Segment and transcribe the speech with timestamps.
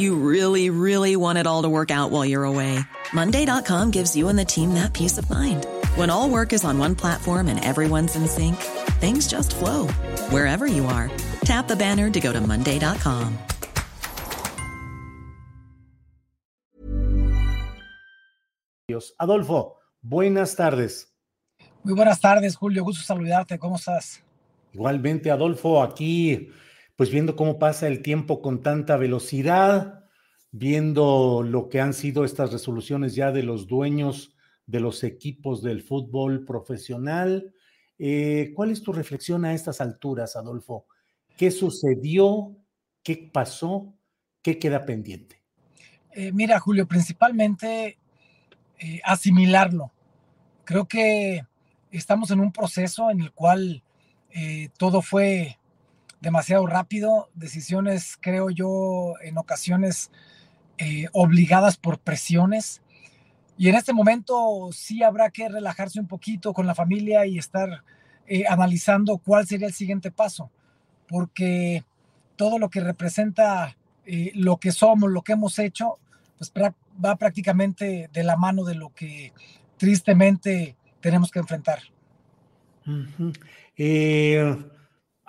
[0.00, 2.80] You really, really want it all to work out while you're away.
[3.12, 5.66] Monday.com gives you and the team that peace of mind.
[5.94, 8.56] When all work is on one platform and everyone's in sync,
[8.96, 9.88] things just flow
[10.32, 11.10] wherever you are.
[11.44, 13.36] Tap the banner to go to Monday.com.
[19.20, 21.08] Adolfo, buenas tardes.
[21.84, 22.84] Muy buenas tardes, Julio.
[22.84, 23.58] Gusto saludarte.
[23.58, 24.22] ¿Cómo estás?
[24.72, 26.50] Igualmente, Adolfo, aquí
[27.00, 30.04] pues viendo cómo pasa el tiempo con tanta velocidad,
[30.50, 35.80] viendo lo que han sido estas resoluciones ya de los dueños de los equipos del
[35.82, 37.54] fútbol profesional.
[37.98, 40.88] Eh, ¿Cuál es tu reflexión a estas alturas, Adolfo?
[41.38, 42.54] ¿Qué sucedió?
[43.02, 43.94] ¿Qué pasó?
[44.42, 45.40] ¿Qué queda pendiente?
[46.12, 47.96] Eh, mira, Julio, principalmente
[48.78, 49.90] eh, asimilarlo.
[50.64, 51.46] Creo que
[51.90, 53.82] estamos en un proceso en el cual
[54.76, 55.59] todo fue
[56.20, 60.10] demasiado rápido, decisiones, creo yo, en ocasiones
[61.12, 62.82] obligadas por presiones.
[63.58, 67.84] Y en este momento sí habrá que relajarse un poquito con la familia y estar
[68.48, 70.50] analizando cuál sería el siguiente paso,
[71.06, 71.84] porque
[72.36, 73.76] todo lo que representa
[74.34, 75.98] lo que somos, lo que hemos hecho,
[76.38, 76.50] pues
[77.04, 79.32] va prácticamente de la mano de lo que
[79.76, 81.80] tristemente tenemos que enfrentar.
[83.76, 84.56] eh,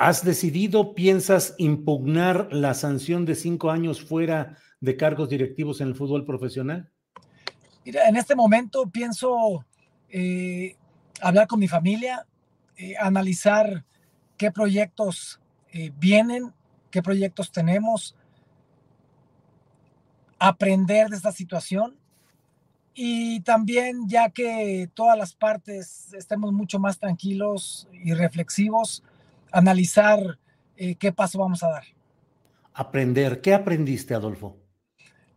[0.04, 5.96] ¿Has decidido, piensas impugnar la sanción de cinco años fuera de cargos directivos en el
[5.96, 6.92] fútbol profesional?
[7.86, 9.64] En este momento pienso
[10.10, 10.76] eh,
[11.22, 12.26] hablar con mi familia,
[12.78, 13.86] eh, analizar
[14.38, 15.40] qué proyectos
[15.72, 16.52] eh, vienen,
[16.90, 18.16] qué proyectos tenemos,
[20.40, 21.96] aprender de esta situación
[22.96, 29.04] y también ya que todas las partes estemos mucho más tranquilos y reflexivos,
[29.52, 30.40] analizar
[30.76, 31.84] eh, qué paso vamos a dar.
[32.74, 34.58] Aprender, ¿qué aprendiste, Adolfo?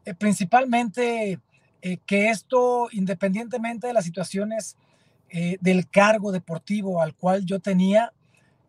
[0.05, 1.41] Eh, principalmente
[1.87, 4.79] eh, que esto, independientemente de las situaciones
[5.29, 8.13] eh, del cargo deportivo al cual yo tenía,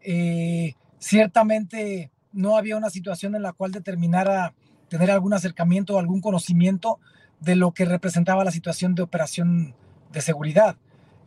[0.01, 4.53] eh, ciertamente no había una situación en la cual determinara
[4.89, 6.99] tener algún acercamiento o algún conocimiento
[7.39, 9.75] de lo que representaba la situación de operación
[10.11, 10.75] de seguridad.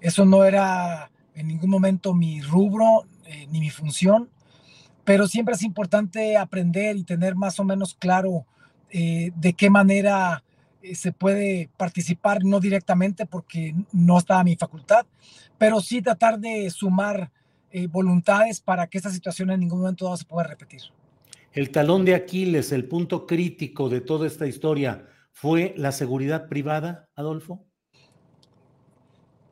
[0.03, 4.31] Eso no era en ningún momento mi rubro eh, ni mi función,
[5.05, 8.47] pero siempre es importante aprender y tener más o menos claro
[8.91, 10.43] eh, de qué manera
[10.81, 15.05] eh, se puede participar, no directamente porque no está a mi facultad,
[15.59, 17.31] pero sí tratar de sumar
[17.91, 20.81] voluntades para que esta situación en ningún momento se pueda repetir.
[21.53, 27.11] El talón de Aquiles, el punto crítico de toda esta historia, ¿fue la seguridad privada,
[27.15, 27.67] Adolfo?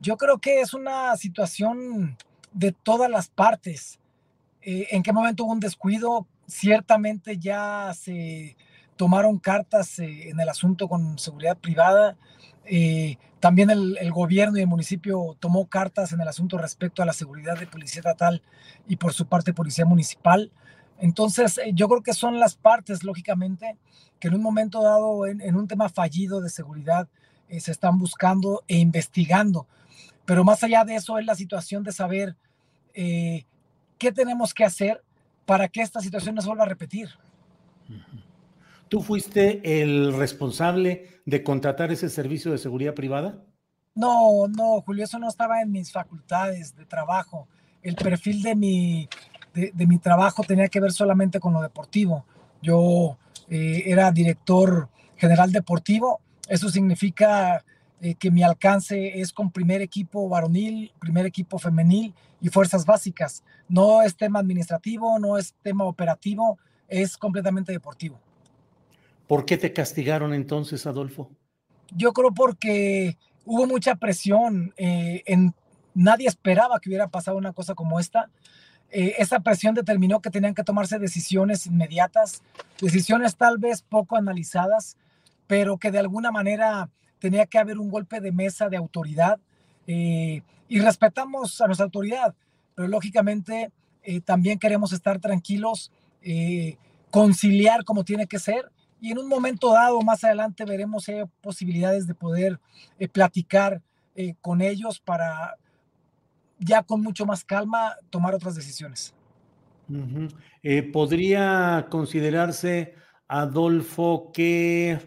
[0.01, 2.17] Yo creo que es una situación
[2.57, 3.99] de todas las partes.
[4.61, 6.27] Eh, ¿En qué momento hubo un descuido?
[6.47, 8.55] Ciertamente ya se
[8.97, 12.17] tomaron cartas eh, en el asunto con seguridad privada.
[12.65, 17.13] Eh, también el, gobierno y el municipio tomó cartas en el asunto respecto a la
[17.13, 18.41] seguridad de policía estatal
[18.87, 20.51] y por su parte policía municipal.
[20.99, 23.77] Entonces, eh, yo creo que son las partes, lógicamente,
[24.19, 27.07] que en un momento dado, en, un tema fallido de seguridad,
[27.59, 29.67] se están buscando e investigando.
[30.25, 32.35] Pero más allá de eso es la situación de saber
[32.97, 33.45] eh,
[33.99, 35.03] qué tenemos que hacer
[35.45, 37.09] para que esta situación no se vuelva a repetir.
[38.89, 43.43] ¿Tú fuiste el responsable de contratar ese servicio de seguridad privada?
[43.93, 47.47] No, no, Julio, eso no estaba en mis facultades de trabajo.
[47.83, 49.07] El perfil de mi,
[49.53, 52.25] de, de mi trabajo tenía que ver solamente con lo deportivo.
[52.61, 53.17] Yo
[53.47, 56.19] eh, era director general deportivo.
[56.49, 57.63] Eso significa
[57.99, 63.43] eh, que mi alcance es con primer equipo varonil, primer equipo femenil y fuerzas básicas.
[63.67, 68.19] No es tema administrativo, no es tema operativo, es completamente deportivo.
[69.27, 71.31] ¿Por qué te castigaron entonces, Adolfo?
[71.95, 75.55] Yo creo porque hubo mucha presión, eh, en,
[75.95, 78.29] nadie esperaba que hubiera pasado una cosa como esta.
[78.91, 82.43] Eh, esa presión determinó que tenían que tomarse decisiones inmediatas,
[82.79, 84.97] decisiones tal vez poco analizadas,
[85.47, 86.89] pero que de alguna manera
[87.19, 89.39] tenía que haber un golpe de mesa de autoridad
[89.87, 92.35] eh, y respetamos a nuestra autoridad,
[92.75, 93.71] pero lógicamente
[94.03, 95.91] eh, también queremos estar tranquilos,
[97.09, 98.69] conciliar como tiene que ser
[98.99, 102.59] y en un momento dado, más adelante, veremos si hay posibilidades de poder
[103.13, 103.81] platicar
[104.41, 105.55] con ellos para
[106.59, 109.13] ya con mucho más calma tomar otras decisiones.
[110.63, 112.95] Eh, ¿Podría considerarse,
[113.27, 114.99] Adolfo, que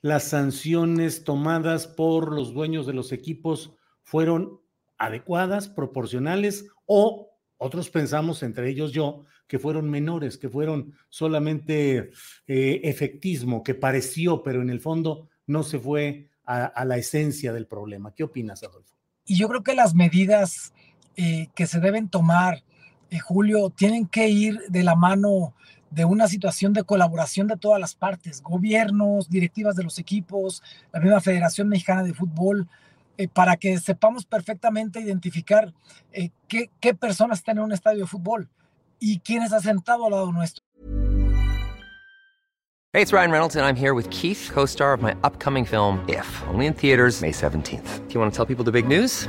[0.00, 3.72] las sanciones tomadas por los dueños de los equipos
[4.02, 4.60] fueron
[4.96, 12.10] adecuadas, proporcionales o otros pensamos, entre ellos yo, que fueron menores, que fueron solamente
[12.46, 17.66] eh, efectismo, que pareció, pero en el fondo no se fue a la esencia del
[17.66, 18.14] problema.
[18.14, 18.94] ¿Qué opinas, Adolfo?
[19.26, 20.72] Y yo creo que las medidas
[21.14, 22.64] eh, que se deben tomar,
[23.10, 25.54] eh, Julio, tienen que ir de la mano
[25.90, 30.62] de una situación de colaboración de todas las partes, gobiernos, directivas de los equipos,
[30.92, 32.68] la misma Federación Mexicana de Fútbol,
[33.16, 35.72] eh, para que sepamos perfectamente identificar
[36.46, 38.48] qué, qué personas están en un estadio de fútbol
[39.00, 40.64] y quiénes han sentado al lado nuestro.
[42.94, 46.26] Hey, it's Ryan Reynolds and I'm here with Keith, co-star of my upcoming film If,
[46.48, 48.08] only in theaters May 17th.
[48.08, 49.28] Do you want to tell people the big news?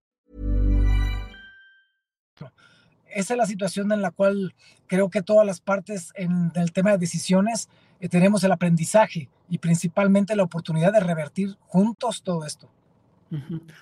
[3.13, 4.53] Esa es la situación en la cual
[4.87, 7.69] creo que todas las partes en el tema de decisiones
[7.99, 12.69] eh, tenemos el aprendizaje y principalmente la oportunidad de revertir juntos todo esto.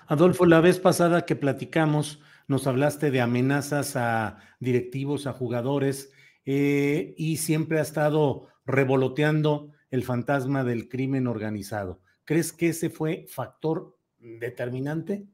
[0.07, 6.11] Adolfo, la vez pasada que platicamos, nos hablaste de amenazas a directivos, a jugadores,
[6.45, 12.01] eh, y siempre ha estado revoloteando el fantasma del crimen organizado.
[12.25, 15.25] ¿Crees que ese fue factor determinante?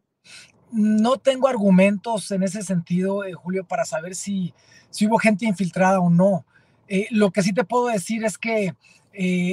[0.71, 4.53] No tengo argumentos en ese sentido, eh, Julio, para saber si,
[4.89, 6.45] si, hubo gente infiltrada o no.
[6.88, 8.75] Eh, lo que sí te puedo decir es que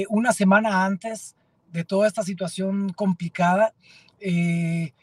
[0.09, 1.37] una semana antes
[1.73, 3.73] de toda esta situación complicada,
[4.19, 4.93] eh,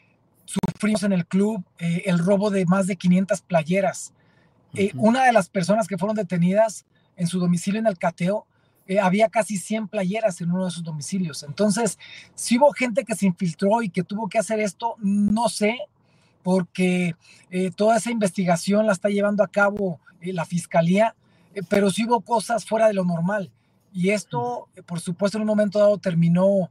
[0.45, 4.13] sufrimos en el club eh, el robo de más de 500 playeras.
[4.73, 6.85] Eh, una de las personas que fueron detenidas
[7.17, 8.47] en su domicilio en el cateo,
[9.01, 11.43] había casi 100 playeras en uno de sus domicilios.
[11.43, 11.97] Entonces,
[12.35, 15.77] si hubo gente que se infiltró y que tuvo que hacer esto, no sé,
[16.43, 17.15] porque
[17.75, 21.15] toda esa investigación la está llevando a cabo la fiscalía,
[21.69, 23.51] pero sí hubo cosas fuera de lo normal.
[23.93, 26.69] Y esto, por supuesto, en un momento dado terminó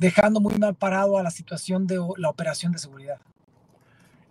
[0.00, 3.18] dejando muy mal parado a la situación de la operación de seguridad.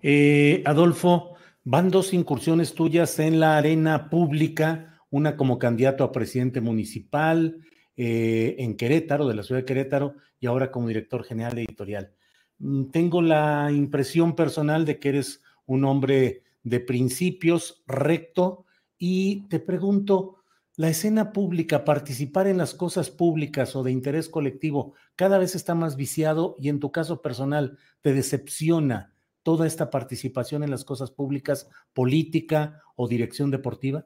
[0.01, 6.59] Eh, Adolfo, van dos incursiones tuyas en la arena pública, una como candidato a presidente
[6.59, 7.57] municipal
[7.95, 12.13] eh, en Querétaro, de la ciudad de Querétaro, y ahora como director general editorial.
[12.59, 18.65] Mm, tengo la impresión personal de que eres un hombre de principios, recto,
[18.97, 20.35] y te pregunto,
[20.75, 25.75] la escena pública, participar en las cosas públicas o de interés colectivo, cada vez está
[25.75, 29.13] más viciado y en tu caso personal, ¿te decepciona
[29.43, 34.05] toda esta participación en las cosas públicas, política o dirección deportiva?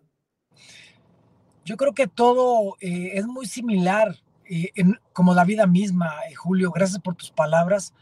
[1.66, 4.72] Yo creo que todo eh, es muy similar, eh,
[5.14, 7.94] como la vida misma, eh, Julio, gracias por tus palabras,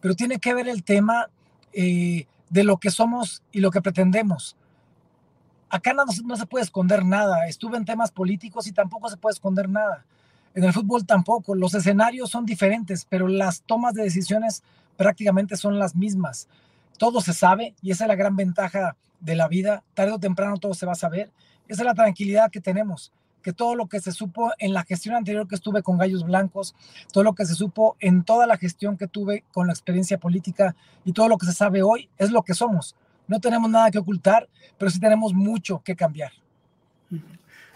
[0.00, 1.28] pero tiene que ver el tema
[1.72, 4.56] de lo que somos y lo que pretendemos
[5.68, 7.46] acá no, no, se puede esconder nada.
[7.46, 10.04] Estuve en temas políticos y tampoco se puede esconder nada.
[10.54, 11.54] En el fútbol tampoco.
[11.54, 14.62] Los escenarios son diferentes, pero las tomas de decisiones
[14.96, 16.48] prácticamente son las mismas.
[16.98, 19.82] Todo se sabe y esa es la gran ventaja de la vida.
[19.94, 21.30] Tarde o temprano todo se va a saber.
[21.68, 23.12] Esa es la tranquilidad que tenemos,
[23.46, 26.74] que todo lo que se supo en la gestión anterior que estuve con Gallos Blancos,
[27.12, 30.74] todo lo que se supo en toda la gestión que tuve con la experiencia política
[31.04, 32.96] y todo lo que se sabe hoy es lo que somos
[33.28, 34.48] no tenemos nada que ocultar,
[34.78, 36.32] pero sí tenemos mucho que cambiar.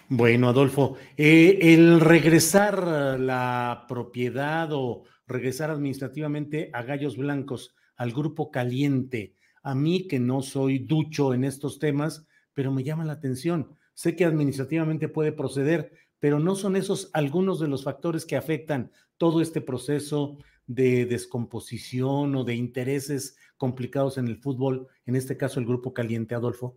[0.09, 8.51] Bueno, Adolfo, eh, el regresar la propiedad o regresar administrativamente a Gallos Blancos, al grupo
[8.51, 13.77] caliente, a mí que no soy ducho en estos temas, pero me llama la atención.
[13.95, 18.91] Sé que administrativamente puede proceder, pero no son esos algunos de los factores que afectan
[19.17, 25.61] todo este proceso de descomposición o de intereses complicados en el fútbol, en este caso
[25.61, 26.77] el grupo caliente, Adolfo.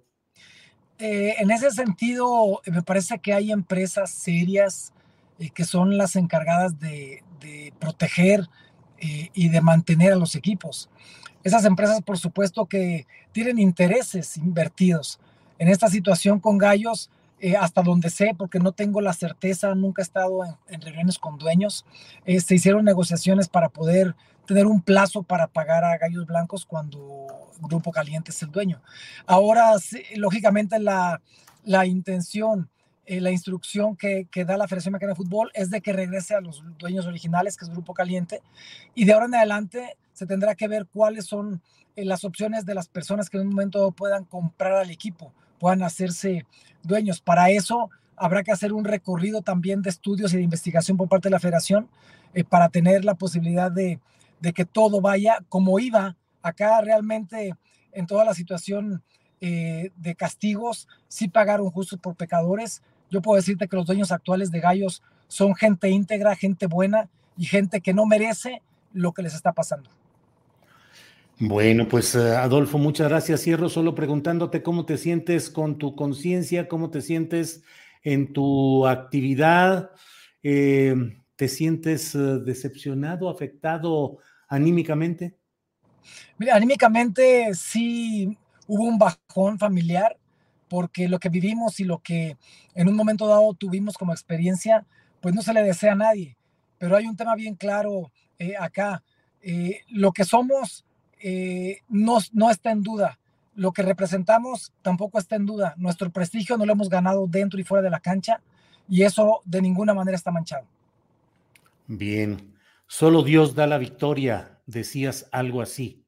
[1.00, 4.94] Eh, en ese sentido, me parece que hay empresas serias
[5.40, 7.24] eh, que son las encargadas de,
[7.80, 8.48] proteger
[9.00, 10.90] eh, y de mantener a los equipos.
[11.44, 15.20] Esas empresas, por supuesto, que tienen intereses invertidos.
[15.60, 17.10] En esta situación con Gallos,
[17.60, 21.86] hasta donde sé, porque no tengo la certeza, nunca he estado en, reuniones con dueños,
[22.26, 27.28] se hicieron negociaciones para poder tener un plazo para pagar a Gallos Blancos cuando
[27.62, 28.82] Grupo Caliente es el dueño.
[29.26, 29.74] Ahora,
[30.16, 31.22] lógicamente, la,
[31.64, 32.70] la intención,
[33.06, 36.36] eh, la instrucción que, que, da la Federación Mexicana de Fútbol es de que regrese
[36.36, 38.42] a los dueños originales, que es Grupo Caliente,
[38.96, 41.62] y de ahora en adelante se tendrá que ver cuáles son
[41.98, 45.84] eh, las opciones de las personas que en un momento puedan comprar al equipo, puedan
[45.84, 46.46] hacerse
[46.82, 47.20] dueños.
[47.20, 51.28] Para eso habrá que hacer un recorrido también de estudios y de investigación por parte
[51.28, 51.90] de la federación
[52.34, 54.00] eh, para tener la posibilidad de,
[54.40, 57.54] de que todo vaya como iba acá realmente
[57.92, 59.04] en toda la situación
[59.42, 62.82] de castigos, sí pagaron justos por pecadores.
[63.14, 67.46] Yo puedo decirte que los dueños actuales de Gallos son gente íntegra, gente buena y
[67.46, 69.88] gente que no merece lo que les está pasando.
[71.38, 73.44] Bueno, pues eh, Adolfo, muchas gracias.
[73.44, 77.64] Cierro solo preguntándote cómo te sientes con tu conciencia, cómo te sientes
[78.02, 79.92] en tu actividad.
[80.42, 80.96] Eh,
[81.36, 84.18] ¿Te sientes decepcionado, afectado
[84.48, 85.38] anímicamente?
[86.40, 90.18] Mira, anímicamente sí hubo un bajón familiar
[90.74, 92.36] porque lo que vivimos y lo que
[92.74, 94.88] en un momento dado tuvimos como experiencia,
[95.22, 96.36] pues no se le desea a nadie.
[96.80, 99.04] Pero hay un tema bien claro eh, acá.
[99.44, 100.84] Eh, lo que somos
[101.20, 103.20] eh, no, no está en duda.
[103.54, 105.76] Lo que representamos tampoco está en duda.
[105.78, 108.42] Nuestro prestigio no lo hemos ganado dentro y fuera de la cancha
[108.90, 110.66] y eso de ninguna manera está manchado.
[111.86, 112.52] Bien.
[112.88, 116.04] Solo Dios da la victoria, decías algo así.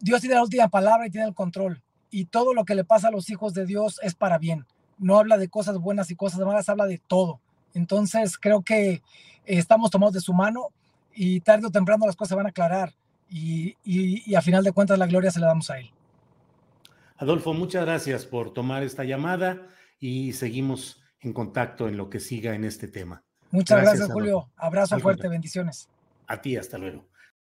[0.00, 1.80] Dios tiene la última palabra y tiene el control.
[2.14, 4.66] Y todo lo que le pasa a los hijos de Dios es para bien.
[4.98, 7.40] No habla de cosas buenas y cosas malas, habla de todo.
[7.74, 9.02] Entonces creo que
[9.44, 10.68] estamos tomados de su mano
[11.12, 12.94] y tarde o temprano las cosas van a aclarar.
[13.28, 15.90] Y, y a final de cuentas la gloria se la damos a Él.
[17.16, 19.66] Adolfo, muchas gracias por tomar esta llamada
[19.98, 23.24] y seguimos en contacto en lo que siga en este tema.
[23.50, 24.48] Muchas gracias, Julio.
[24.54, 25.88] Abrazo fuerte, bendiciones.
[26.28, 27.08] A ti, hasta luego.